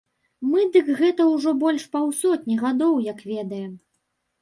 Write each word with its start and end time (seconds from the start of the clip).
Мы 0.53 0.63
дык 0.77 0.89
гэта 1.01 1.27
ўжо 1.35 1.53
больш 1.65 1.87
паўсотні 1.93 2.61
гадоў 2.65 2.99
як 3.13 3.25
ведаем. 3.37 3.73